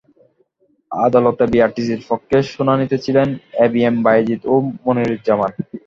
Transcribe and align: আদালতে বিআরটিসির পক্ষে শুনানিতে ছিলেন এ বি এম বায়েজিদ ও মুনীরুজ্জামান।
আদালতে 0.91 1.43
বিআরটিসির 1.53 2.01
পক্ষে 2.09 2.37
শুনানিতে 2.53 2.95
ছিলেন 3.05 3.27
এ 3.63 3.67
বি 3.71 3.81
এম 3.89 3.95
বায়েজিদ 4.05 4.41
ও 4.45 4.53
মুনীরুজ্জামান। 4.83 5.51